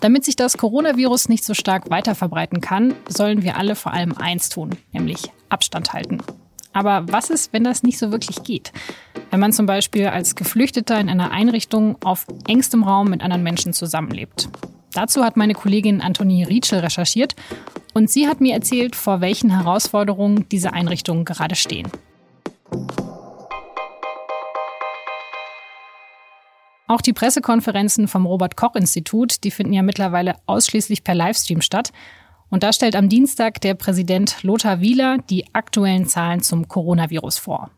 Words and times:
Damit 0.00 0.24
sich 0.24 0.34
das 0.34 0.56
Coronavirus 0.56 1.28
nicht 1.28 1.44
so 1.44 1.52
stark 1.52 1.90
weiterverbreiten 1.90 2.60
kann, 2.60 2.94
sollen 3.08 3.42
wir 3.42 3.58
alle 3.58 3.76
vor 3.76 3.92
allem 3.92 4.16
eins 4.16 4.48
tun, 4.48 4.70
nämlich 4.92 5.30
Abstand 5.50 5.92
halten. 5.92 6.18
Aber 6.72 7.04
was 7.08 7.30
ist, 7.30 7.52
wenn 7.52 7.64
das 7.64 7.82
nicht 7.82 7.98
so 7.98 8.10
wirklich 8.12 8.42
geht? 8.42 8.72
Wenn 9.30 9.40
man 9.40 9.52
zum 9.52 9.66
Beispiel 9.66 10.06
als 10.06 10.36
Geflüchteter 10.36 10.98
in 10.98 11.08
einer 11.08 11.32
Einrichtung 11.32 11.96
auf 12.02 12.26
engstem 12.48 12.84
Raum 12.84 13.10
mit 13.10 13.22
anderen 13.22 13.42
Menschen 13.42 13.72
zusammenlebt. 13.72 14.48
Dazu 14.92 15.22
hat 15.22 15.36
meine 15.36 15.54
Kollegin 15.54 16.00
Antonie 16.00 16.44
Rietschel 16.44 16.80
recherchiert 16.80 17.36
und 17.92 18.10
sie 18.10 18.26
hat 18.26 18.40
mir 18.40 18.54
erzählt, 18.54 18.96
vor 18.96 19.20
welchen 19.20 19.50
Herausforderungen 19.50 20.48
diese 20.48 20.72
Einrichtungen 20.72 21.24
gerade 21.24 21.56
stehen. 21.56 21.88
Auch 26.90 27.00
die 27.02 27.12
Pressekonferenzen 27.12 28.08
vom 28.08 28.26
Robert 28.26 28.56
Koch 28.56 28.74
Institut, 28.74 29.44
die 29.44 29.52
finden 29.52 29.72
ja 29.72 29.82
mittlerweile 29.82 30.34
ausschließlich 30.46 31.04
per 31.04 31.14
Livestream 31.14 31.60
statt. 31.60 31.92
Und 32.48 32.64
da 32.64 32.72
stellt 32.72 32.96
am 32.96 33.08
Dienstag 33.08 33.60
der 33.60 33.74
Präsident 33.74 34.42
Lothar 34.42 34.80
Wieler 34.80 35.18
die 35.18 35.54
aktuellen 35.54 36.08
Zahlen 36.08 36.42
zum 36.42 36.66
Coronavirus 36.66 37.38
vor. 37.38 37.70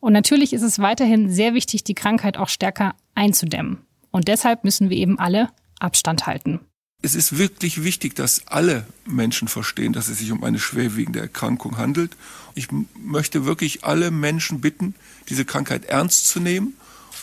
Und 0.00 0.12
natürlich 0.12 0.52
ist 0.52 0.62
es 0.62 0.80
weiterhin 0.80 1.30
sehr 1.30 1.54
wichtig, 1.54 1.84
die 1.84 1.94
Krankheit 1.94 2.36
auch 2.36 2.48
stärker 2.48 2.96
einzudämmen. 3.14 3.78
Und 4.10 4.26
deshalb 4.26 4.64
müssen 4.64 4.90
wir 4.90 4.96
eben 4.96 5.20
alle 5.20 5.50
Abstand 5.78 6.26
halten. 6.26 6.58
Es 7.02 7.14
ist 7.14 7.38
wirklich 7.38 7.84
wichtig, 7.84 8.16
dass 8.16 8.48
alle 8.48 8.84
Menschen 9.06 9.46
verstehen, 9.46 9.92
dass 9.92 10.08
es 10.08 10.18
sich 10.18 10.32
um 10.32 10.42
eine 10.42 10.58
schwerwiegende 10.58 11.20
Erkrankung 11.20 11.78
handelt. 11.78 12.16
Ich 12.56 12.66
möchte 12.98 13.44
wirklich 13.44 13.84
alle 13.84 14.10
Menschen 14.10 14.60
bitten, 14.60 14.96
diese 15.28 15.44
Krankheit 15.44 15.84
ernst 15.84 16.26
zu 16.26 16.40
nehmen 16.40 16.74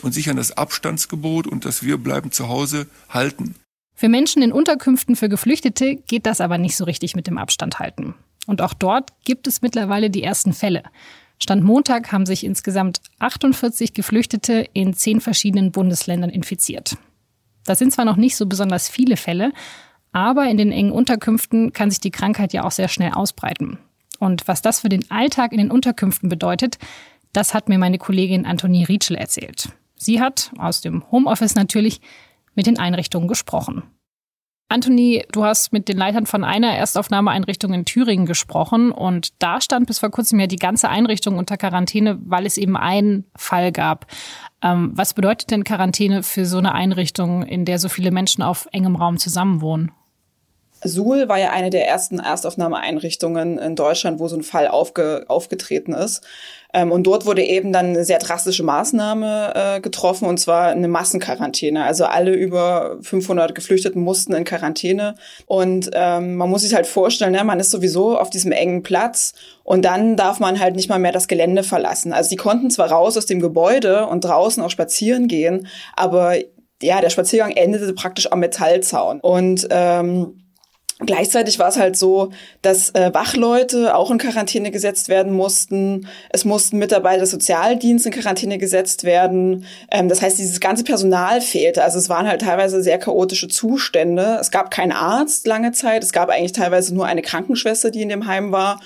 und 0.01 0.13
sich 0.13 0.29
an 0.29 0.37
das 0.37 0.51
Abstandsgebot 0.51 1.47
und 1.47 1.65
das 1.65 1.83
Wir 1.83 1.97
bleiben 1.97 2.31
zu 2.31 2.47
Hause 2.47 2.87
halten. 3.09 3.55
Für 3.99 4.09
Menschen 4.09 4.43
in 4.43 4.51
Unterkünften 4.51 5.15
für 5.15 5.27
Geflüchtete 5.27 5.95
geht 5.95 6.27
das 6.27 6.39
aber 6.39 6.59
nicht 6.59 6.77
so 6.77 6.83
richtig 6.83 7.15
mit 7.15 7.25
dem 7.25 7.39
Abstand 7.39 7.79
halten. 7.79 8.13
Und 8.45 8.61
auch 8.61 8.75
dort 8.75 9.09
gibt 9.25 9.47
es 9.47 9.63
mittlerweile 9.63 10.11
die 10.11 10.21
ersten 10.21 10.53
Fälle. 10.53 10.83
Stand 11.39 11.63
Montag 11.63 12.11
haben 12.11 12.27
sich 12.27 12.43
insgesamt 12.43 13.01
48 13.17 13.95
Geflüchtete 13.95 14.67
in 14.73 14.93
zehn 14.93 15.19
verschiedenen 15.19 15.71
Bundesländern 15.71 16.29
infiziert. 16.29 16.95
Das 17.65 17.79
sind 17.79 17.91
zwar 17.91 18.05
noch 18.05 18.17
nicht 18.17 18.35
so 18.35 18.45
besonders 18.45 18.87
viele 18.87 19.17
Fälle, 19.17 19.51
aber 20.11 20.45
in 20.47 20.57
den 20.57 20.71
engen 20.71 20.91
Unterkünften 20.91 21.73
kann 21.73 21.89
sich 21.89 21.99
die 21.99 22.11
Krankheit 22.11 22.53
ja 22.53 22.65
auch 22.65 22.71
sehr 22.71 22.89
schnell 22.89 23.13
ausbreiten. 23.13 23.79
Und 24.19 24.47
was 24.47 24.61
das 24.61 24.81
für 24.81 24.89
den 24.89 25.09
Alltag 25.09 25.53
in 25.53 25.57
den 25.57 25.71
Unterkünften 25.71 26.29
bedeutet, 26.29 26.77
das 27.33 27.55
hat 27.55 27.67
mir 27.67 27.79
meine 27.79 27.97
Kollegin 27.97 28.45
Antonie 28.45 28.83
Rietschel 28.83 29.15
erzählt. 29.15 29.69
Sie 29.95 30.21
hat, 30.21 30.51
aus 30.59 30.81
dem 30.81 31.09
Homeoffice 31.11 31.55
natürlich, 31.55 31.99
mit 32.57 32.67
den 32.67 32.77
Einrichtungen 32.77 33.29
gesprochen. 33.29 33.83
Anthony, 34.69 35.25
du 35.31 35.45
hast 35.45 35.71
mit 35.71 35.87
den 35.87 35.97
Leitern 35.97 36.25
von 36.25 36.43
einer 36.43 36.75
Erstaufnahmeeinrichtung 36.75 37.73
in 37.73 37.85
Thüringen 37.85 38.25
gesprochen 38.25 38.91
und 38.91 39.41
da 39.41 39.61
stand 39.61 39.87
bis 39.87 39.99
vor 39.99 40.09
kurzem 40.09 40.41
ja 40.41 40.47
die 40.47 40.57
ganze 40.57 40.89
Einrichtung 40.89 41.37
unter 41.37 41.55
Quarantäne, 41.55 42.19
weil 42.25 42.45
es 42.45 42.57
eben 42.57 42.75
einen 42.75 43.23
Fall 43.37 43.71
gab. 43.71 44.07
Ähm, 44.61 44.91
was 44.93 45.13
bedeutet 45.13 45.51
denn 45.51 45.63
Quarantäne 45.63 46.21
für 46.21 46.45
so 46.45 46.57
eine 46.57 46.73
Einrichtung, 46.73 47.43
in 47.43 47.63
der 47.63 47.79
so 47.79 47.87
viele 47.87 48.11
Menschen 48.11 48.43
auf 48.43 48.67
engem 48.73 48.97
Raum 48.97 49.17
zusammenwohnen? 49.17 49.91
Suhl 50.87 51.29
war 51.29 51.37
ja 51.37 51.51
eine 51.51 51.69
der 51.69 51.87
ersten 51.87 52.19
Erstaufnahmeeinrichtungen 52.19 53.57
in 53.57 53.75
Deutschland, 53.75 54.19
wo 54.19 54.27
so 54.27 54.35
ein 54.35 54.43
Fall 54.43 54.67
aufge, 54.67 55.25
aufgetreten 55.27 55.93
ist. 55.93 56.21
Ähm, 56.73 56.91
und 56.91 57.03
dort 57.03 57.25
wurde 57.25 57.43
eben 57.43 57.71
dann 57.71 57.87
eine 57.87 58.03
sehr 58.03 58.19
drastische 58.19 58.63
Maßnahme 58.63 59.53
äh, 59.55 59.81
getroffen, 59.81 60.27
und 60.27 60.37
zwar 60.39 60.67
eine 60.67 60.87
Massenquarantäne. 60.87 61.83
Also 61.83 62.05
alle 62.05 62.33
über 62.33 62.97
500 63.01 63.55
Geflüchteten 63.55 64.01
mussten 64.01 64.33
in 64.33 64.43
Quarantäne. 64.43 65.15
Und 65.45 65.89
ähm, 65.93 66.35
man 66.35 66.49
muss 66.49 66.61
sich 66.61 66.75
halt 66.75 66.87
vorstellen, 66.87 67.31
ne, 67.31 67.43
man 67.43 67.59
ist 67.59 67.71
sowieso 67.71 68.17
auf 68.17 68.29
diesem 68.29 68.51
engen 68.51 68.83
Platz 68.83 69.33
und 69.63 69.85
dann 69.85 70.15
darf 70.15 70.39
man 70.39 70.59
halt 70.59 70.75
nicht 70.75 70.89
mal 70.89 70.99
mehr 70.99 71.11
das 71.11 71.27
Gelände 71.27 71.63
verlassen. 71.63 72.13
Also 72.13 72.29
die 72.29 72.35
konnten 72.35 72.69
zwar 72.69 72.91
raus 72.91 73.17
aus 73.17 73.25
dem 73.25 73.39
Gebäude 73.39 74.07
und 74.07 74.23
draußen 74.23 74.61
auch 74.63 74.69
spazieren 74.69 75.27
gehen, 75.27 75.67
aber 75.95 76.35
ja, 76.81 77.01
der 77.01 77.09
Spaziergang 77.09 77.51
endete 77.51 77.91
praktisch 77.93 78.31
am 78.31 78.39
Metallzaun. 78.39 79.19
Und 79.19 79.67
ähm, 79.71 80.46
Gleichzeitig 81.05 81.59
war 81.59 81.69
es 81.69 81.77
halt 81.77 81.95
so, 81.95 82.31
dass 82.63 82.89
äh, 82.95 83.13
Wachleute 83.13 83.95
auch 83.95 84.09
in 84.09 84.17
Quarantäne 84.17 84.71
gesetzt 84.71 85.09
werden 85.09 85.31
mussten. 85.31 86.07
Es 86.31 86.43
mussten 86.43 86.79
Mitarbeiter 86.79 87.19
des 87.19 87.29
Sozialdienstes 87.29 88.07
in 88.07 88.19
Quarantäne 88.19 88.57
gesetzt 88.57 89.03
werden. 89.03 89.65
Ähm, 89.91 90.09
das 90.09 90.23
heißt, 90.23 90.39
dieses 90.39 90.59
ganze 90.59 90.83
Personal 90.83 91.39
fehlte. 91.41 91.83
Also 91.83 91.99
es 91.99 92.09
waren 92.09 92.27
halt 92.27 92.41
teilweise 92.41 92.81
sehr 92.81 92.97
chaotische 92.97 93.47
Zustände. 93.47 94.39
Es 94.41 94.49
gab 94.49 94.71
keinen 94.71 94.91
Arzt 94.91 95.45
lange 95.45 95.71
Zeit. 95.71 96.03
Es 96.03 96.13
gab 96.13 96.29
eigentlich 96.29 96.53
teilweise 96.53 96.95
nur 96.95 97.05
eine 97.05 97.21
Krankenschwester, 97.21 97.91
die 97.91 98.01
in 98.01 98.09
dem 98.09 98.25
Heim 98.25 98.51
war. 98.51 98.79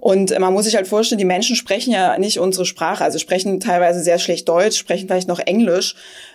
Und 0.00 0.32
äh, 0.32 0.38
man 0.38 0.52
muss 0.52 0.66
sich 0.66 0.76
halt 0.76 0.86
vorstellen, 0.86 1.18
die 1.18 1.24
Menschen 1.24 1.56
sprechen 1.56 1.94
ja 1.94 2.18
nicht 2.18 2.38
unsere 2.40 2.66
Sprache. 2.66 3.02
Also 3.02 3.18
sprechen 3.18 3.58
teilweise 3.58 4.02
sehr 4.02 4.18
schlecht 4.18 4.46
Deutsch, 4.50 4.76
sprechen 4.76 5.08
vielleicht 5.08 5.28
noch 5.28 5.38
Englisch. 5.38 5.94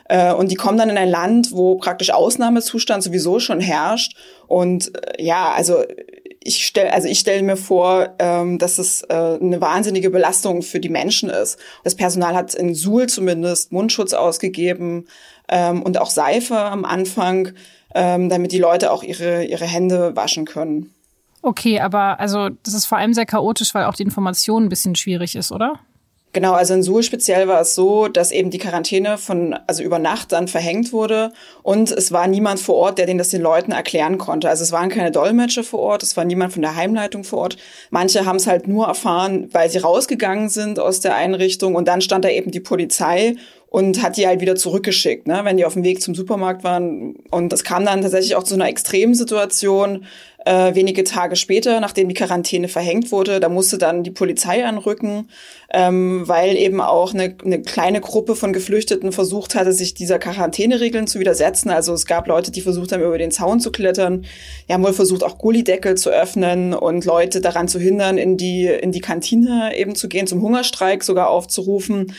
Äh, 0.09 0.33
und 0.33 0.49
die 0.49 0.55
kommen 0.55 0.77
dann 0.77 0.89
in 0.89 0.97
ein 0.97 1.09
Land, 1.09 1.51
wo 1.51 1.75
praktisch 1.75 2.09
Ausnahmezustand 2.09 3.03
sowieso 3.03 3.39
schon 3.39 3.61
herrscht. 3.61 4.15
Und 4.49 4.95
äh, 4.95 5.23
ja, 5.23 5.53
also 5.53 5.83
ich 6.41 6.65
stelle 6.65 6.91
also 6.91 7.07
ich 7.07 7.19
stelle 7.19 7.43
mir 7.43 7.55
vor, 7.55 8.15
ähm, 8.17 8.57
dass 8.57 8.79
es 8.79 9.03
äh, 9.03 9.13
eine 9.13 9.61
wahnsinnige 9.61 10.09
Belastung 10.09 10.63
für 10.63 10.79
die 10.79 10.89
Menschen 10.89 11.29
ist. 11.29 11.59
Das 11.83 11.95
Personal 11.95 12.33
hat 12.33 12.55
in 12.55 12.73
Suhl 12.73 13.07
zumindest 13.07 13.71
Mundschutz 13.71 14.13
ausgegeben 14.13 15.05
ähm, 15.49 15.83
und 15.83 15.99
auch 15.99 16.09
Seife 16.09 16.57
am 16.57 16.83
Anfang, 16.83 17.53
ähm, 17.93 18.29
damit 18.29 18.51
die 18.51 18.57
Leute 18.57 18.91
auch 18.91 19.03
ihre 19.03 19.45
ihre 19.45 19.65
Hände 19.65 20.15
waschen 20.15 20.45
können. 20.45 20.93
Okay, 21.43 21.79
aber 21.79 22.19
also 22.19 22.49
das 22.63 22.73
ist 22.73 22.87
vor 22.87 22.97
allem 22.97 23.13
sehr 23.13 23.27
chaotisch, 23.27 23.75
weil 23.75 23.85
auch 23.85 23.95
die 23.95 24.03
Information 24.03 24.65
ein 24.65 24.69
bisschen 24.69 24.95
schwierig 24.95 25.35
ist, 25.35 25.51
oder? 25.51 25.79
Genau, 26.31 26.53
also 26.53 26.75
in 26.75 26.83
Suhl 26.83 27.01
speziell 27.01 27.47
war 27.47 27.61
es 27.61 27.73
so, 27.73 28.07
dass 28.07 28.31
eben 28.31 28.51
die 28.51 28.59
Quarantäne 28.59 29.17
von, 29.17 29.55
also 29.65 29.81
über 29.81 29.97
Nacht 29.97 30.31
dann 30.31 30.47
verhängt 30.47 30.93
wurde 30.93 31.33
und 31.63 31.89
es 31.89 32.11
war 32.11 32.27
niemand 32.27 32.59
vor 32.59 32.75
Ort, 32.75 32.99
der 32.99 33.07
den 33.07 33.17
das 33.17 33.29
den 33.29 33.41
Leuten 33.41 33.71
erklären 33.71 34.19
konnte. 34.19 34.47
Also 34.47 34.61
es 34.61 34.71
waren 34.71 34.89
keine 34.89 35.09
Dolmetscher 35.09 35.63
vor 35.63 35.79
Ort, 35.79 36.03
es 36.03 36.15
war 36.17 36.25
niemand 36.25 36.53
von 36.53 36.61
der 36.61 36.75
Heimleitung 36.75 37.23
vor 37.23 37.39
Ort. 37.39 37.57
Manche 37.89 38.27
haben 38.27 38.35
es 38.35 38.45
halt 38.45 38.67
nur 38.67 38.85
erfahren, 38.85 39.49
weil 39.53 39.71
sie 39.71 39.79
rausgegangen 39.79 40.49
sind 40.49 40.79
aus 40.79 40.99
der 40.99 41.15
Einrichtung 41.15 41.73
und 41.73 41.87
dann 41.87 42.01
stand 42.01 42.25
da 42.25 42.29
eben 42.29 42.51
die 42.51 42.59
Polizei 42.59 43.35
und 43.69 44.01
hat 44.01 44.17
die 44.17 44.27
halt 44.27 44.41
wieder 44.41 44.55
zurückgeschickt, 44.55 45.27
ne, 45.27 45.41
wenn 45.43 45.57
die 45.57 45.65
auf 45.65 45.73
dem 45.73 45.83
Weg 45.83 46.01
zum 46.01 46.15
Supermarkt 46.15 46.63
waren. 46.63 47.15
Und 47.31 47.53
es 47.53 47.63
kam 47.63 47.85
dann 47.85 48.01
tatsächlich 48.01 48.35
auch 48.35 48.43
zu 48.43 48.55
einer 48.55 48.67
extremen 48.67 49.13
Situation, 49.13 50.05
äh, 50.45 50.73
wenige 50.73 51.03
Tage 51.03 51.35
später, 51.35 51.79
nachdem 51.79 52.07
die 52.07 52.15
Quarantäne 52.15 52.67
verhängt 52.67 53.11
wurde. 53.11 53.39
Da 53.39 53.49
musste 53.49 53.77
dann 53.77 54.03
die 54.03 54.11
Polizei 54.11 54.65
anrücken, 54.65 55.29
ähm, 55.71 56.27
weil 56.27 56.55
eben 56.55 56.79
auch 56.81 57.13
eine, 57.13 57.35
eine 57.43 57.61
kleine 57.61 57.99
Gruppe 57.99 58.35
von 58.35 58.53
Geflüchteten 58.53 59.11
versucht 59.11 59.55
hatte, 59.55 59.73
sich 59.73 59.93
dieser 59.93 60.17
Quarantäneregeln 60.17 61.07
zu 61.07 61.19
widersetzen. 61.19 61.69
Also 61.69 61.93
es 61.93 62.05
gab 62.05 62.27
Leute, 62.27 62.51
die 62.51 62.61
versucht 62.61 62.91
haben, 62.91 63.03
über 63.03 63.17
den 63.17 63.31
Zaun 63.31 63.59
zu 63.59 63.71
klettern. 63.71 64.25
Die 64.67 64.73
haben 64.73 64.83
wohl 64.83 64.93
versucht, 64.93 65.23
auch 65.23 65.37
Gullideckel 65.37 65.95
zu 65.95 66.09
öffnen 66.09 66.73
und 66.73 67.05
Leute 67.05 67.41
daran 67.41 67.67
zu 67.67 67.79
hindern, 67.79 68.17
in 68.17 68.37
die, 68.37 68.65
in 68.65 68.91
die 68.91 69.01
Kantine 69.01 69.75
eben 69.75 69.95
zu 69.95 70.07
gehen, 70.07 70.25
zum 70.25 70.41
Hungerstreik 70.41 71.03
sogar 71.03 71.29
aufzurufen. 71.29 72.13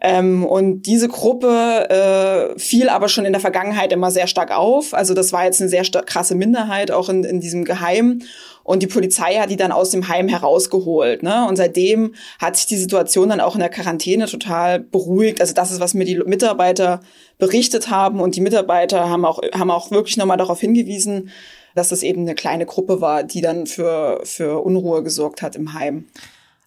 Ähm, 0.00 0.44
und 0.44 0.82
diese 0.82 1.08
Gruppe 1.08 2.54
äh, 2.54 2.58
fiel 2.58 2.88
aber 2.88 3.08
schon 3.08 3.24
in 3.24 3.32
der 3.32 3.40
Vergangenheit 3.40 3.92
immer 3.92 4.10
sehr 4.10 4.28
stark 4.28 4.56
auf. 4.56 4.94
Also 4.94 5.14
das 5.14 5.32
war 5.32 5.44
jetzt 5.44 5.60
eine 5.60 5.68
sehr 5.68 5.82
krasse 5.82 6.34
Minderheit, 6.34 6.90
auch 6.90 7.08
in, 7.08 7.24
in 7.24 7.40
diesem 7.40 7.63
Geheim. 7.64 8.22
Und 8.62 8.82
die 8.82 8.86
Polizei 8.86 9.34
hat 9.36 9.50
die 9.50 9.56
dann 9.56 9.72
aus 9.72 9.90
dem 9.90 10.08
Heim 10.08 10.26
herausgeholt. 10.28 11.22
Ne? 11.22 11.46
Und 11.46 11.56
seitdem 11.56 12.14
hat 12.38 12.56
sich 12.56 12.66
die 12.66 12.78
Situation 12.78 13.28
dann 13.28 13.40
auch 13.40 13.54
in 13.54 13.60
der 13.60 13.68
Quarantäne 13.68 14.26
total 14.26 14.80
beruhigt. 14.80 15.40
Also 15.40 15.52
das 15.52 15.70
ist, 15.70 15.80
was 15.80 15.92
mir 15.92 16.04
die 16.04 16.16
Mitarbeiter 16.16 17.00
berichtet 17.38 17.90
haben. 17.90 18.20
Und 18.20 18.36
die 18.36 18.40
Mitarbeiter 18.40 19.10
haben 19.10 19.24
auch, 19.26 19.40
haben 19.52 19.70
auch 19.70 19.90
wirklich 19.90 20.16
nochmal 20.16 20.38
darauf 20.38 20.60
hingewiesen, 20.60 21.30
dass 21.74 21.92
es 21.92 22.02
eben 22.02 22.22
eine 22.22 22.34
kleine 22.34 22.64
Gruppe 22.64 23.00
war, 23.00 23.22
die 23.22 23.42
dann 23.42 23.66
für, 23.66 24.20
für 24.24 24.64
Unruhe 24.64 25.02
gesorgt 25.02 25.42
hat 25.42 25.56
im 25.56 25.74
Heim. 25.74 26.06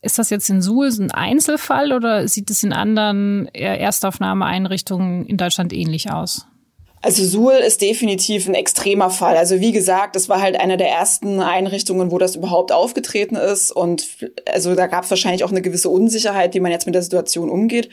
Ist 0.01 0.19
das 0.19 0.29
jetzt 0.29 0.49
in 0.49 0.61
Suhl 0.61 0.87
ein 0.87 1.11
Einzelfall 1.11 1.91
oder 1.91 2.27
sieht 2.27 2.51
es 2.51 2.63
in 2.63 2.73
anderen 2.73 3.47
Erstaufnahmeeinrichtungen 3.53 5.25
in 5.25 5.37
Deutschland 5.37 5.73
ähnlich 5.73 6.11
aus? 6.11 6.45
Also 7.01 7.23
Suhl 7.23 7.53
ist 7.53 7.81
definitiv 7.81 8.47
ein 8.47 8.55
extremer 8.55 9.09
Fall. 9.09 9.37
Also 9.37 9.59
wie 9.59 9.71
gesagt, 9.71 10.15
das 10.15 10.29
war 10.29 10.41
halt 10.41 10.59
eine 10.59 10.77
der 10.77 10.89
ersten 10.89 11.39
Einrichtungen, 11.39 12.11
wo 12.11 12.17
das 12.17 12.35
überhaupt 12.35 12.71
aufgetreten 12.71 13.35
ist. 13.35 13.71
Und 13.71 14.07
also 14.51 14.73
da 14.73 14.87
gab 14.87 15.03
es 15.03 15.09
wahrscheinlich 15.09 15.43
auch 15.43 15.51
eine 15.51 15.61
gewisse 15.61 15.89
Unsicherheit, 15.89 16.55
wie 16.55 16.59
man 16.59 16.71
jetzt 16.71 16.85
mit 16.85 16.95
der 16.95 17.03
Situation 17.03 17.49
umgeht. 17.49 17.89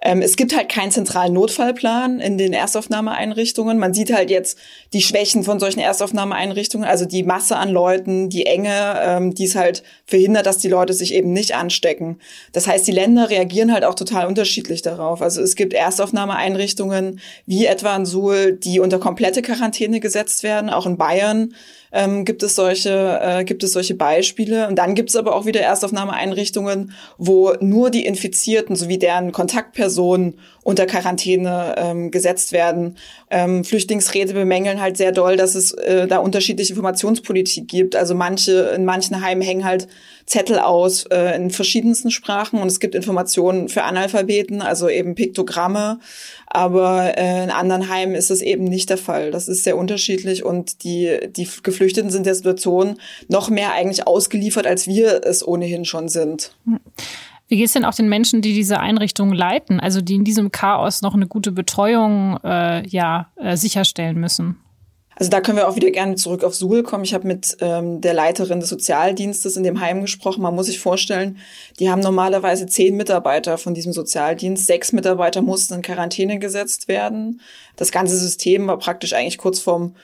Ähm, 0.00 0.22
es 0.22 0.36
gibt 0.36 0.54
halt 0.54 0.68
keinen 0.68 0.90
zentralen 0.90 1.32
Notfallplan 1.32 2.20
in 2.20 2.38
den 2.38 2.52
Erstaufnahmeeinrichtungen. 2.52 3.78
Man 3.78 3.94
sieht 3.94 4.12
halt 4.12 4.30
jetzt 4.30 4.58
die 4.92 5.02
Schwächen 5.02 5.42
von 5.42 5.58
solchen 5.58 5.80
Erstaufnahmeeinrichtungen, 5.80 6.88
also 6.88 7.04
die 7.04 7.22
Masse 7.22 7.56
an 7.56 7.70
Leuten, 7.70 8.28
die 8.28 8.46
Enge, 8.46 9.00
ähm, 9.02 9.34
die 9.34 9.44
es 9.44 9.54
halt 9.54 9.82
verhindert, 10.04 10.46
dass 10.46 10.58
die 10.58 10.68
Leute 10.68 10.92
sich 10.92 11.14
eben 11.14 11.32
nicht 11.32 11.54
anstecken. 11.54 12.20
Das 12.52 12.66
heißt, 12.66 12.86
die 12.86 12.92
Länder 12.92 13.30
reagieren 13.30 13.72
halt 13.72 13.84
auch 13.84 13.94
total 13.94 14.26
unterschiedlich 14.26 14.82
darauf. 14.82 15.22
Also 15.22 15.40
es 15.40 15.56
gibt 15.56 15.72
Erstaufnahmeeinrichtungen 15.72 17.20
wie 17.46 17.66
etwa 17.66 17.96
in 17.96 18.06
Suhl, 18.06 18.52
die 18.52 18.80
unter 18.80 18.98
komplette 18.98 19.42
Quarantäne 19.42 20.00
gesetzt 20.00 20.42
werden. 20.42 20.70
Auch 20.70 20.86
in 20.86 20.96
Bayern 20.96 21.54
ähm, 21.92 22.24
gibt 22.24 22.42
es 22.42 22.54
solche 22.54 23.20
äh, 23.22 23.44
gibt 23.44 23.64
es 23.64 23.72
solche 23.72 23.94
Beispiele. 23.94 24.68
Und 24.68 24.76
dann 24.76 24.94
gibt 24.94 25.10
es 25.10 25.16
aber 25.16 25.34
auch 25.34 25.46
wieder 25.46 25.60
Erstaufnahmeeinrichtungen, 25.60 26.92
wo 27.18 27.54
nur 27.60 27.90
die 27.90 28.04
Infizierten 28.04 28.76
sowie 28.76 28.98
deren 28.98 29.32
Kontaktpersonen 29.32 29.85
unter 30.62 30.86
Quarantäne 30.86 31.74
ähm, 31.76 32.10
gesetzt 32.10 32.52
werden. 32.52 32.96
Ähm, 33.30 33.64
Flüchtlingsräte 33.64 34.34
bemängeln 34.34 34.80
halt 34.80 34.96
sehr 34.96 35.12
doll, 35.12 35.36
dass 35.36 35.54
es 35.54 35.72
äh, 35.72 36.06
da 36.06 36.18
unterschiedliche 36.18 36.72
Informationspolitik 36.72 37.68
gibt. 37.68 37.96
Also 37.96 38.14
manche 38.14 38.72
in 38.74 38.84
manchen 38.84 39.20
Heimen 39.20 39.42
hängen 39.42 39.64
halt 39.64 39.88
Zettel 40.26 40.58
aus 40.58 41.04
äh, 41.04 41.36
in 41.36 41.50
verschiedensten 41.50 42.10
Sprachen 42.10 42.60
und 42.60 42.66
es 42.66 42.80
gibt 42.80 42.96
Informationen 42.96 43.68
für 43.68 43.84
Analphabeten, 43.84 44.60
also 44.60 44.88
eben 44.88 45.14
Piktogramme. 45.14 46.00
Aber 46.48 47.16
äh, 47.16 47.44
in 47.44 47.50
anderen 47.50 47.88
Heimen 47.88 48.14
ist 48.14 48.30
es 48.30 48.42
eben 48.42 48.64
nicht 48.64 48.90
der 48.90 48.98
Fall. 48.98 49.30
Das 49.30 49.46
ist 49.46 49.62
sehr 49.62 49.76
unterschiedlich 49.76 50.44
und 50.44 50.82
die, 50.82 51.18
die 51.28 51.48
Geflüchteten 51.62 52.10
sind 52.10 52.26
der 52.26 52.34
Situation 52.34 52.98
noch 53.28 53.50
mehr 53.50 53.72
eigentlich 53.72 54.06
ausgeliefert, 54.06 54.66
als 54.66 54.86
wir 54.86 55.20
es 55.24 55.46
ohnehin 55.46 55.84
schon 55.84 56.08
sind. 56.08 56.56
Wie 57.48 57.56
geht 57.56 57.66
es 57.66 57.72
denn 57.72 57.84
auch 57.84 57.94
den 57.94 58.08
Menschen, 58.08 58.42
die 58.42 58.54
diese 58.54 58.80
Einrichtungen 58.80 59.34
leiten, 59.34 59.78
also 59.78 60.00
die 60.00 60.14
in 60.14 60.24
diesem 60.24 60.50
Chaos 60.50 61.02
noch 61.02 61.14
eine 61.14 61.26
gute 61.26 61.52
Betreuung 61.52 62.38
äh, 62.42 62.86
ja, 62.88 63.30
äh, 63.36 63.56
sicherstellen 63.56 64.18
müssen? 64.18 64.56
Also 65.18 65.30
da 65.30 65.40
können 65.40 65.56
wir 65.56 65.66
auch 65.66 65.76
wieder 65.76 65.90
gerne 65.90 66.16
zurück 66.16 66.44
auf 66.44 66.54
Suhl 66.54 66.82
kommen. 66.82 67.04
Ich 67.04 67.14
habe 67.14 67.26
mit 67.26 67.56
ähm, 67.60 68.02
der 68.02 68.12
Leiterin 68.12 68.60
des 68.60 68.68
Sozialdienstes 68.68 69.56
in 69.56 69.62
dem 69.62 69.80
Heim 69.80 70.02
gesprochen. 70.02 70.42
Man 70.42 70.54
muss 70.54 70.66
sich 70.66 70.78
vorstellen, 70.78 71.38
die 71.80 71.88
haben 71.88 72.00
normalerweise 72.00 72.66
zehn 72.66 72.96
Mitarbeiter 72.96 73.56
von 73.56 73.72
diesem 73.72 73.94
Sozialdienst. 73.94 74.66
Sechs 74.66 74.92
Mitarbeiter 74.92 75.40
mussten 75.40 75.74
in 75.74 75.82
Quarantäne 75.82 76.38
gesetzt 76.38 76.86
werden. 76.86 77.40
Das 77.76 77.92
ganze 77.92 78.18
System 78.18 78.66
war 78.66 78.78
praktisch 78.78 79.14
eigentlich 79.14 79.38
kurz 79.38 79.58
vorm 79.58 79.94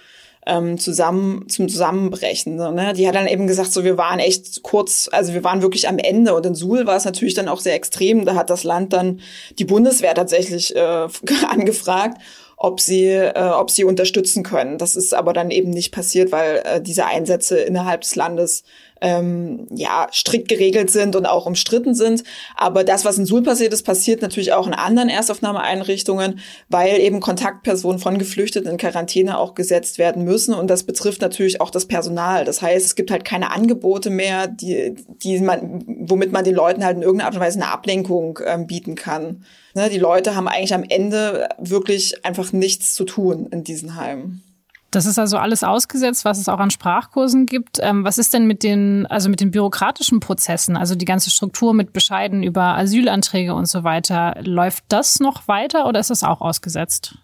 ähm, 0.47 0.79
zusammen 0.79 1.49
zum 1.49 1.69
Zusammenbrechen. 1.69 2.59
So, 2.59 2.71
ne? 2.71 2.93
Die 2.95 3.07
hat 3.07 3.15
dann 3.15 3.29
eben 3.29 3.47
gesagt, 3.47 3.73
so 3.73 3.85
wir 3.85 3.97
waren 3.97 4.19
echt 4.19 4.63
kurz, 4.63 5.09
also 5.13 5.35
wir 5.35 5.45
waren 5.45 5.63
wirklich 5.63 5.89
am 5.89 5.99
Ende. 5.99 6.35
Und 6.35 6.47
in 6.47 6.55
Suhl 6.55 6.87
war 6.87 6.97
es 6.97 7.05
natürlich 7.05 7.35
dann 7.35 7.49
auch 7.49 7.61
sehr 7.61 7.75
extrem. 7.75 8.25
Da 8.25 8.35
hat 8.35 8.51
das 8.51 8.65
Land 8.65 8.93
dann 8.93 9.21
die 9.59 9.65
Bundeswehr 9.65 10.15
tatsächlich 10.15 10.75
äh, 10.75 11.09
angefragt 11.49 12.19
ob 12.63 12.79
sie, 12.79 13.07
äh, 13.07 13.51
ob 13.55 13.73
sie 13.73 13.83
unterstützen 13.83 14.45
können. 14.45 14.79
Das 14.79 14.95
ist 14.95 15.15
aber 15.15 15.33
dann 15.33 15.51
eben 15.51 15.71
nicht 15.71 15.91
passiert, 15.91 16.31
weil 16.31 16.63
äh, 16.65 16.81
diese 16.81 17.07
Einsätze 17.07 17.59
innerhalb 17.59 18.03
des 18.03 18.15
Landes 18.15 18.63
ähm, 19.03 19.67
ja 19.75 20.07
strikt 20.13 20.49
geregelt 20.49 20.91
sind 20.91 21.17
und 21.17 21.27
auch 21.27 21.45
umstritten 21.45 21.95
sind. 21.95 22.23
Aber 22.57 22.85
das, 22.85 23.05
was 23.05 23.19
in 23.19 23.27
Suhl 23.27 23.43
passiert 23.43 23.75
ist, 23.75 23.83
passiert 23.83 24.23
natürlich 24.23 24.53
auch 24.53 24.67
in 24.67 24.75
anderen 24.75 25.09
Erstaufnahmeeinrichtungen, 25.09 26.41
weil 26.69 26.99
eben 27.01 27.21
Kontaktpersonen 27.21 27.99
von 27.99 28.17
Geflüchteten 28.17 28.71
in 28.71 28.79
Quarantäne 28.79 29.37
auch 29.37 29.55
gesetzt 29.55 29.99
werden 29.99 30.25
müssen. 30.25 30.55
Und 30.55 30.69
das 30.69 30.85
betrifft 30.85 31.21
natürlich 31.21 31.61
auch 31.61 31.71
das 31.71 31.87
Personal. 31.87 32.45
Das 32.45 32.63
heißt, 32.63 32.87
es 32.87 32.95
gibt 32.95 33.11
halt 33.11 33.25
keine 33.25 33.51
Angebote 33.51 34.09
mehr, 34.09 34.47
die, 34.47 34.95
die 35.23 35.41
man, 35.41 35.85
womit 35.87 36.33
man 36.33 36.45
den 36.45 36.55
Leuten 36.55 36.85
halt 36.85 36.97
in 36.97 37.03
irgendeiner 37.03 37.27
Art 37.27 37.35
und 37.35 37.41
Weise 37.41 37.61
eine 37.61 37.73
Ablenkung 37.73 38.39
ähm, 38.47 38.67
bieten 38.67 38.95
kann. 38.95 39.45
Ne, 39.75 39.89
die 39.91 39.99
Leute 39.99 40.37
haben 40.37 40.49
eigentlich 40.49 40.75
am 40.75 40.85
Ende 40.89 41.49
wirklich 41.59 42.25
einfach 42.25 42.53
nichts 42.53 42.95
zu 42.95 43.05
tun 43.05 43.49
in 43.51 43.65
diesen 43.65 43.97
Heimen. 43.97 44.43
Das 44.93 45.07
ist 45.07 45.19
also 45.19 45.39
alles 45.39 45.65
ausgesetzt, 45.65 46.27
was 46.27 46.39
es 46.39 46.51
auch 46.51 46.59
an 46.59 46.71
Sprachkursen 46.71 47.47
gibt. 47.47 47.79
Ähm, 47.81 48.05
was 48.05 48.19
ist 48.19 48.35
denn 48.35 48.47
mit 48.47 48.63
den, 48.63 49.07
also 49.07 49.31
mit 49.31 49.41
den 49.41 49.51
bürokratischen 49.51 50.21
Prozessen, 50.21 50.77
also 50.77 50.95
die 50.95 51.07
ganze 51.07 51.31
Struktur 51.31 51.73
mit 51.73 51.95
Bescheiden 51.95 52.43
über 52.43 52.77
Asylanträge 52.77 53.55
und 53.55 53.67
so 53.67 53.85
weiter? 53.85 54.37
Läuft 54.43 54.85
das 54.89 55.19
noch 55.19 55.49
weiter 55.49 55.87
oder 55.87 55.99
ist 55.99 56.11
das 56.11 56.23
auch 56.23 56.43
ausgesetzt? 56.43 57.17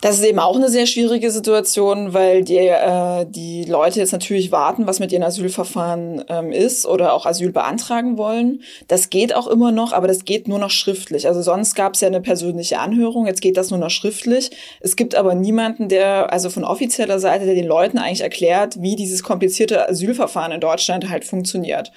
Das 0.00 0.16
ist 0.16 0.24
eben 0.24 0.38
auch 0.38 0.56
eine 0.56 0.70
sehr 0.70 0.86
schwierige 0.86 1.30
Situation, 1.30 2.14
weil 2.14 2.42
die, 2.42 2.56
äh, 2.56 3.26
die 3.28 3.64
Leute 3.64 4.00
jetzt 4.00 4.12
natürlich 4.12 4.50
warten, 4.50 4.86
was 4.86 4.98
mit 4.98 5.12
ihren 5.12 5.22
Asylverfahren 5.22 6.24
ähm, 6.28 6.52
ist 6.52 6.86
oder 6.86 7.12
auch 7.12 7.26
Asyl 7.26 7.52
beantragen 7.52 8.16
wollen. 8.16 8.62
Das 8.88 9.10
geht 9.10 9.34
auch 9.34 9.46
immer 9.46 9.72
noch, 9.72 9.92
aber 9.92 10.08
das 10.08 10.24
geht 10.24 10.48
nur 10.48 10.58
noch 10.58 10.70
schriftlich. 10.70 11.26
Also 11.26 11.42
sonst 11.42 11.74
gab 11.74 11.94
es 11.94 12.00
ja 12.00 12.08
eine 12.08 12.22
persönliche 12.22 12.78
Anhörung, 12.78 13.26
jetzt 13.26 13.42
geht 13.42 13.58
das 13.58 13.70
nur 13.70 13.78
noch 13.78 13.90
schriftlich. 13.90 14.50
Es 14.80 14.96
gibt 14.96 15.14
aber 15.14 15.34
niemanden, 15.34 15.90
der, 15.90 16.32
also 16.32 16.48
von 16.48 16.64
offizieller 16.64 17.18
Seite, 17.18 17.44
der 17.44 17.54
den 17.54 17.66
Leuten 17.66 17.98
eigentlich 17.98 18.22
erklärt, 18.22 18.80
wie 18.80 18.96
dieses 18.96 19.22
komplizierte 19.22 19.86
Asylverfahren 19.86 20.52
in 20.52 20.60
Deutschland 20.60 21.10
halt 21.10 21.26
funktioniert. 21.26 21.92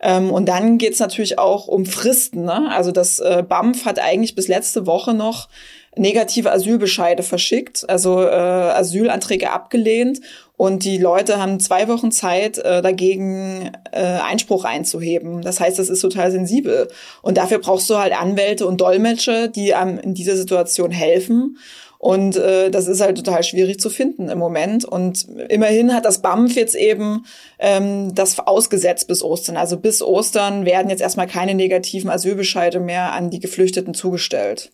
Ähm, 0.00 0.30
und 0.30 0.48
dann 0.48 0.78
geht's 0.78 1.00
natürlich 1.00 1.38
auch 1.38 1.66
um 1.66 1.86
Fristen. 1.86 2.44
Ne? 2.44 2.70
Also 2.70 2.92
das 2.92 3.18
äh, 3.18 3.42
BAMF 3.46 3.84
hat 3.84 3.98
eigentlich 3.98 4.34
bis 4.34 4.46
letzte 4.46 4.86
Woche 4.86 5.12
noch 5.12 5.48
negative 5.98 6.52
Asylbescheide 6.52 7.22
verschickt, 7.22 7.88
also 7.88 8.22
äh, 8.22 8.30
Asylanträge 8.30 9.50
abgelehnt 9.50 10.20
und 10.58 10.82
die 10.84 10.98
Leute 10.98 11.40
haben 11.40 11.60
zwei 11.60 11.86
Wochen 11.86 12.10
Zeit, 12.10 12.58
äh, 12.58 12.82
dagegen 12.82 13.70
äh, 13.92 14.00
Einspruch 14.00 14.64
einzuheben. 14.64 15.40
Das 15.40 15.60
heißt, 15.60 15.78
das 15.78 15.88
ist 15.88 16.00
total 16.00 16.32
sensibel. 16.32 16.88
Und 17.22 17.38
dafür 17.38 17.60
brauchst 17.60 17.88
du 17.88 17.96
halt 17.96 18.12
Anwälte 18.12 18.66
und 18.66 18.80
Dolmetscher, 18.80 19.46
die 19.46 19.74
einem 19.74 19.98
in 19.98 20.14
dieser 20.14 20.36
Situation 20.36 20.90
helfen. 20.90 21.58
Und 21.98 22.36
äh, 22.36 22.70
das 22.72 22.88
ist 22.88 23.00
halt 23.00 23.16
total 23.16 23.44
schwierig 23.44 23.78
zu 23.78 23.88
finden 23.88 24.28
im 24.28 24.38
Moment. 24.38 24.84
Und 24.84 25.28
immerhin 25.48 25.94
hat 25.94 26.04
das 26.04 26.22
BAMF 26.22 26.56
jetzt 26.56 26.74
eben 26.74 27.24
ähm, 27.60 28.12
das 28.16 28.40
ausgesetzt 28.40 29.06
bis 29.06 29.22
Ostern. 29.22 29.56
Also 29.56 29.76
bis 29.76 30.02
Ostern 30.02 30.64
werden 30.64 30.90
jetzt 30.90 31.02
erstmal 31.02 31.28
keine 31.28 31.54
negativen 31.54 32.10
Asylbescheide 32.10 32.80
mehr 32.80 33.12
an 33.12 33.30
die 33.30 33.38
Geflüchteten 33.38 33.94
zugestellt. 33.94 34.72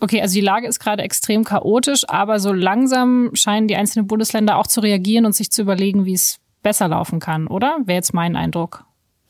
Okay, 0.00 0.20
also 0.20 0.34
die 0.34 0.42
Lage 0.42 0.66
ist 0.66 0.78
gerade 0.78 1.02
extrem 1.02 1.44
chaotisch, 1.44 2.08
aber 2.08 2.38
so 2.38 2.52
langsam 2.52 3.30
scheinen 3.34 3.66
die 3.66 3.76
einzelnen 3.76 4.06
Bundesländer 4.06 4.56
auch 4.56 4.66
zu 4.66 4.80
reagieren 4.80 5.24
und 5.24 5.34
sich 5.34 5.50
zu 5.50 5.62
überlegen, 5.62 6.04
wie 6.04 6.12
es 6.12 6.38
besser 6.62 6.88
laufen 6.88 7.20
kann, 7.20 7.46
oder? 7.46 7.78
Wäre 7.84 7.96
jetzt 7.96 8.12
mein 8.12 8.36
Eindruck. 8.36 8.84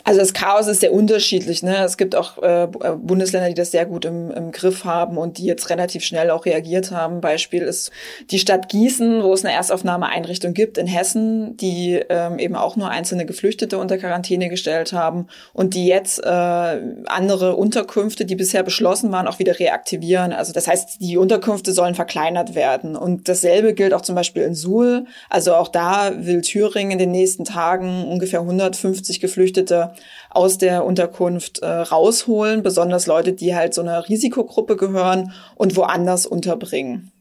Also 0.07 0.21
das 0.21 0.35
Chaos 0.35 0.69
ist 0.69 0.83
sehr 0.83 0.93
unterschiedlich. 0.93 1.65
Ne? 1.65 1.79
Es 1.85 1.97
gibt 1.97 2.15
auch 2.15 2.41
äh, 2.41 2.63
äh, 2.63 2.69
Bundesländer, 2.97 3.49
die 3.49 3.55
das 3.55 3.73
sehr 3.73 3.87
gut 3.87 4.05
im, 4.05 4.31
im 4.31 4.53
Griff 4.53 4.85
haben 4.85 5.19
und 5.19 5.39
die 5.39 5.47
jetzt 5.47 5.69
relativ 5.69 6.05
schnell 6.05 6.31
auch 6.31 6.47
reagiert 6.47 6.93
haben. 6.93 7.21
Beispiel 7.21 7.63
ist 7.63 7.91
die 8.31 8.39
Stadt 8.39 8.69
Gießen, 8.69 9.25
wo 9.25 9.33
es 9.33 9.45
eine 9.45 9.53
Erstaufnahmeeinrichtung 9.53 10.55
gibt 10.55 10.79
in 10.79 10.87
Hessen, 10.87 11.57
die 11.57 12.01
ähm, 12.09 12.39
eben 12.39 12.55
auch 12.55 12.77
nur 12.77 12.89
einzelne 12.89 13.27
Geflüchtete 13.27 13.79
unter 13.79 13.99
Quarantäne 13.99 14.49
gestellt 14.49 14.93
haben 14.93 15.27
und 15.53 15.75
die 15.75 15.89
jetzt 15.89 16.23
äh, 16.23 16.29
andere 16.29 17.57
Unterkünfte, 17.57 18.25
die 18.25 18.37
bisher 18.37 18.63
beschlossen 18.63 19.11
waren, 19.11 19.27
auch 19.27 19.41
wieder 19.41 19.59
reaktivieren. 19.59 20.33
Also 20.33 20.53
das 20.53 20.69
heißt, 20.69 21.01
die 21.01 21.17
Unterkünfte 21.17 21.73
sollen 21.73 21.97
verkleinert 21.97 22.55
werden. 22.55 22.95
Und 22.95 23.29
dasselbe 23.29 23.75
gilt 23.75 23.93
auch 23.93 24.03
zum 24.03 24.15
Beispiel 24.15 24.45
in 24.45 24.55
Suhl. 24.55 25.07
Also 25.29 25.57
auch 25.57 25.67
da 25.67 26.13
will 26.17 26.43
Thüringen 26.43 26.93
in 26.93 26.99
den 26.99 27.11
nächsten 27.11 27.45
Tagen 27.45 28.05
ungefähr 28.05 28.39
150 28.39 29.19
Geflüchtete 29.19 29.96
aus 30.31 30.59
der 30.59 30.85
Unterkunft 30.85 31.61
äh, 31.61 31.67
rausholen, 31.67 32.63
besonders 32.63 33.07
Leute, 33.07 33.33
die 33.33 33.55
halt 33.55 33.75
so 33.75 33.81
einer 33.81 34.09
Risikogruppe 34.09 34.77
gehören 34.77 35.33
und 35.55 35.77
woanders 35.77 36.27
unterbringen. 36.27 37.13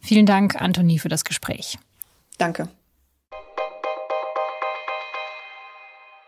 Vielen 0.00 0.26
Dank, 0.26 0.60
Antonie, 0.60 0.98
für 0.98 1.08
das 1.08 1.24
Gespräch. 1.24 1.78
Danke. 2.38 2.68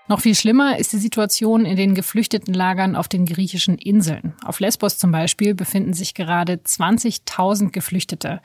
Noch 0.08 0.20
viel 0.20 0.34
schlimmer 0.34 0.78
ist 0.78 0.92
die 0.92 0.98
Situation 0.98 1.64
in 1.64 1.76
den 1.76 1.94
geflüchteten 1.94 2.52
Lagern 2.52 2.96
auf 2.96 3.08
den 3.08 3.24
griechischen 3.24 3.78
Inseln. 3.78 4.34
Auf 4.44 4.60
Lesbos 4.60 4.98
zum 4.98 5.10
Beispiel 5.10 5.54
befinden 5.54 5.94
sich 5.94 6.12
gerade 6.12 6.54
20.000 6.54 7.70
Geflüchtete. 7.70 8.42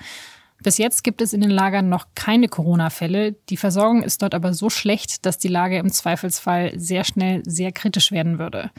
Bis 0.63 0.77
jetzt 0.77 1.03
gibt 1.03 1.21
es 1.21 1.33
in 1.33 1.41
den 1.41 1.51
Lagern 1.51 1.89
noch 1.89 2.07
keine 2.15 2.47
Corona-Fälle. 2.47 3.33
Die 3.49 3.57
Versorgung 3.57 4.03
ist 4.03 4.21
dort 4.21 4.33
aber 4.33 4.53
so 4.53 4.69
schlecht, 4.69 5.25
dass 5.25 5.37
die 5.37 5.47
Lage 5.47 5.77
im 5.77 5.91
Zweifelsfall 5.91 6.71
sehr 6.75 7.03
schnell 7.03 7.43
sehr 7.45 7.71
kritisch 7.71 8.11
werden 8.11 8.39
würde. 8.39 8.71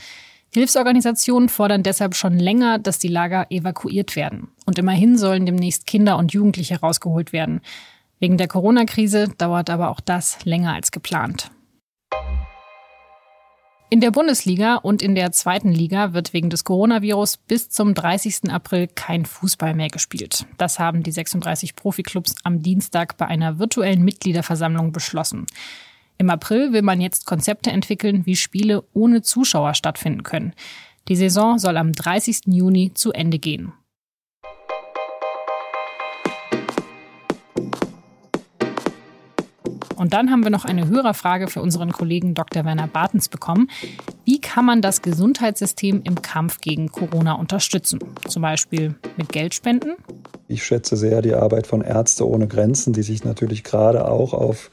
Hilfsorganisationen 0.52 1.48
fordern 1.48 1.82
deshalb 1.82 2.14
schon 2.14 2.38
länger, 2.38 2.78
dass 2.78 2.98
die 2.98 3.08
Lager 3.08 3.46
evakuiert 3.50 4.16
werden. 4.16 4.48
Und 4.64 4.78
immerhin 4.78 5.18
sollen 5.18 5.46
demnächst 5.46 5.86
Kinder 5.86 6.16
und 6.16 6.32
Jugendliche 6.32 6.80
rausgeholt 6.80 7.32
werden. 7.32 7.60
Wegen 8.18 8.38
der 8.38 8.48
Corona-Krise 8.48 9.28
dauert 9.36 9.70
aber 9.70 9.90
auch 9.90 10.00
das 10.00 10.44
länger 10.44 10.72
als 10.72 10.90
geplant. 10.90 11.50
In 13.90 14.00
der 14.00 14.10
Bundesliga 14.10 14.74
und 14.74 15.00
in 15.00 15.14
der 15.14 15.32
zweiten 15.32 15.72
Liga 15.72 16.12
wird 16.12 16.34
wegen 16.34 16.50
des 16.50 16.64
Coronavirus 16.64 17.38
bis 17.38 17.70
zum 17.70 17.94
30. 17.94 18.50
April 18.50 18.86
kein 18.86 19.24
Fußball 19.24 19.72
mehr 19.72 19.88
gespielt. 19.88 20.44
Das 20.58 20.78
haben 20.78 21.02
die 21.02 21.10
36 21.10 21.74
Profiklubs 21.74 22.34
am 22.44 22.62
Dienstag 22.62 23.16
bei 23.16 23.26
einer 23.26 23.58
virtuellen 23.58 24.04
Mitgliederversammlung 24.04 24.92
beschlossen. 24.92 25.46
Im 26.18 26.28
April 26.28 26.74
will 26.74 26.82
man 26.82 27.00
jetzt 27.00 27.24
Konzepte 27.24 27.70
entwickeln, 27.70 28.26
wie 28.26 28.36
Spiele 28.36 28.84
ohne 28.92 29.22
Zuschauer 29.22 29.72
stattfinden 29.72 30.22
können. 30.22 30.52
Die 31.08 31.16
Saison 31.16 31.58
soll 31.58 31.78
am 31.78 31.92
30. 31.92 32.40
Juni 32.48 32.92
zu 32.92 33.12
Ende 33.12 33.38
gehen. 33.38 33.72
Und 39.98 40.12
dann 40.12 40.30
haben 40.30 40.44
wir 40.44 40.50
noch 40.50 40.64
eine 40.64 40.88
Hörerfrage 40.88 41.48
für 41.48 41.60
unseren 41.60 41.92
Kollegen 41.92 42.34
Dr. 42.34 42.64
Werner 42.64 42.86
Bartens 42.86 43.28
bekommen. 43.28 43.68
Wie 44.24 44.40
kann 44.40 44.64
man 44.64 44.80
das 44.80 45.02
Gesundheitssystem 45.02 46.02
im 46.04 46.22
Kampf 46.22 46.60
gegen 46.60 46.92
Corona 46.92 47.32
unterstützen? 47.32 47.98
Zum 48.28 48.42
Beispiel 48.42 48.94
mit 49.16 49.30
Geldspenden? 49.30 49.96
Ich 50.46 50.64
schätze 50.64 50.96
sehr 50.96 51.20
die 51.20 51.34
Arbeit 51.34 51.66
von 51.66 51.82
Ärzte 51.82 52.26
ohne 52.28 52.46
Grenzen, 52.46 52.92
die 52.92 53.02
sich 53.02 53.24
natürlich 53.24 53.64
gerade 53.64 54.08
auch 54.08 54.34
auf 54.34 54.70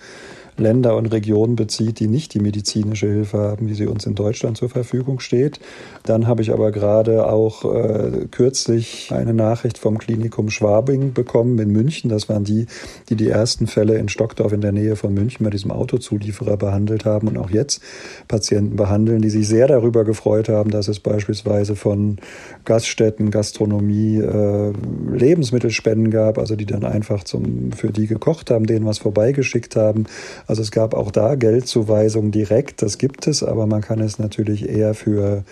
Länder 0.57 0.95
und 0.95 1.07
Regionen 1.07 1.55
bezieht, 1.55 1.99
die 1.99 2.07
nicht 2.07 2.33
die 2.33 2.39
medizinische 2.39 3.07
Hilfe 3.07 3.37
haben, 3.39 3.67
wie 3.67 3.73
sie 3.73 3.87
uns 3.87 4.05
in 4.05 4.15
Deutschland 4.15 4.57
zur 4.57 4.69
Verfügung 4.69 5.19
steht. 5.19 5.59
Dann 6.03 6.27
habe 6.27 6.41
ich 6.41 6.51
aber 6.51 6.71
gerade 6.71 7.27
auch 7.27 7.65
äh, 7.65 8.27
kürzlich 8.31 9.09
eine 9.11 9.33
Nachricht 9.33 9.77
vom 9.77 9.97
Klinikum 9.97 10.49
Schwabing 10.49 11.13
bekommen 11.13 11.59
in 11.59 11.71
München. 11.71 12.09
Das 12.09 12.29
waren 12.29 12.43
die, 12.43 12.67
die 13.09 13.15
die 13.15 13.29
ersten 13.29 13.67
Fälle 13.67 13.97
in 13.97 14.09
Stockdorf 14.09 14.53
in 14.53 14.61
der 14.61 14.71
Nähe 14.71 14.95
von 14.95 15.13
München 15.13 15.43
bei 15.43 15.49
diesem 15.49 15.71
Autozulieferer 15.71 16.57
behandelt 16.57 17.05
haben 17.05 17.27
und 17.27 17.37
auch 17.37 17.49
jetzt 17.49 17.81
Patienten 18.27 18.75
behandeln, 18.75 19.21
die 19.21 19.29
sich 19.29 19.47
sehr 19.47 19.67
darüber 19.67 20.03
gefreut 20.05 20.49
haben, 20.49 20.71
dass 20.71 20.87
es 20.87 20.99
beispielsweise 20.99 21.75
von 21.75 22.17
Gaststätten, 22.63 23.31
Gastronomie, 23.31 24.19
äh, 24.19 24.73
Lebensmittelspenden 25.11 26.11
gab, 26.11 26.37
also 26.37 26.55
die 26.55 26.65
dann 26.65 26.83
einfach 26.83 27.23
zum, 27.23 27.71
für 27.71 27.91
die 27.91 28.07
gekocht 28.07 28.51
haben, 28.51 28.65
denen 28.65 28.85
was 28.85 28.99
vorbeigeschickt 28.99 29.75
haben. 29.75 30.05
Also 30.47 30.61
es 30.61 30.71
gab 30.71 30.93
auch 30.93 31.11
da 31.11 31.35
Geldzuweisungen 31.35 32.31
direkt, 32.31 32.81
das 32.81 32.97
gibt 32.97 33.27
es, 33.27 33.43
aber 33.43 33.65
man 33.65 33.81
kann 33.81 33.99
es 33.99 34.19
natürlich 34.19 34.69
eher 34.69 34.93
für, 34.93 35.43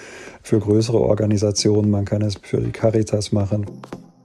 für 0.42 0.60
größere 0.60 1.00
Organisationen, 1.00 1.90
man 1.90 2.06
kann 2.06 2.22
es 2.22 2.36
für 2.42 2.62
die 2.62 2.72
Caritas 2.72 3.32
machen. 3.32 3.66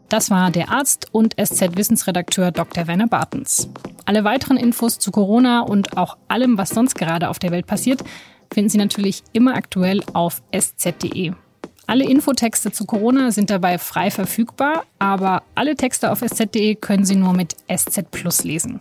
Das 0.09 0.31
war 0.31 0.51
der 0.51 0.71
Arzt 0.71 1.09
und 1.13 1.35
SZ-Wissensredakteur 1.39 2.51
Dr. 2.51 2.87
Werner 2.87 3.09
Bartens. 3.09 3.69
Alle 4.07 4.25
weiteren 4.25 4.57
Infos 4.57 4.99
zu 4.99 5.11
Corona 5.11 5.61
und 5.61 5.99
auch 5.99 6.17
allem, 6.29 6.57
was 6.57 6.71
sonst 6.71 6.95
gerade 6.95 7.29
auf 7.29 7.39
der 7.39 7.51
Welt 7.51 7.67
passiert, 7.67 8.03
finden 8.53 8.71
Sie 8.71 8.79
natürlich 8.79 9.23
immer 9.33 9.55
aktuell 9.55 10.03
auf 10.15 10.43
sz.de. 10.51 11.33
Alle 11.87 12.05
Infotexte 12.05 12.73
zu 12.73 12.85
Corona 12.85 13.31
sind 13.31 13.51
dabei 13.51 13.79
frei 13.79 14.11
verfügbar, 14.11 14.85
aber 14.99 15.43
alle 15.55 15.75
Texte 15.75 16.11
auf 16.11 16.21
sz.de 16.21 16.75
können 16.75 17.05
Sie 17.05 17.17
nur 17.17 17.33
mit 17.33 17.57
SZ 17.71 18.11
Plus 18.11 18.45
lesen. 18.45 18.79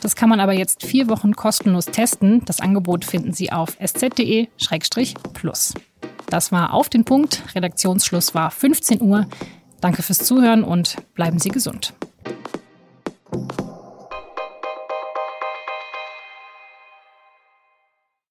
Das 0.00 0.16
kann 0.16 0.28
man 0.28 0.40
aber 0.40 0.52
jetzt 0.52 0.84
vier 0.84 1.08
Wochen 1.08 1.36
kostenlos 1.36 1.86
testen. 1.86 2.42
Das 2.46 2.60
Angebot 2.60 3.04
finden 3.04 3.32
Sie 3.32 3.52
auf 3.52 3.76
sz.de-plus. 3.78 5.74
Das 6.28 6.52
war 6.52 6.72
auf 6.72 6.88
den 6.88 7.04
Punkt. 7.04 7.42
Redaktionsschluss 7.54 8.34
war 8.34 8.50
15 8.50 9.02
Uhr. 9.02 9.26
Danke 9.80 10.02
fürs 10.02 10.18
Zuhören 10.18 10.64
und 10.64 10.96
bleiben 11.14 11.38
Sie 11.38 11.48
gesund. 11.50 11.94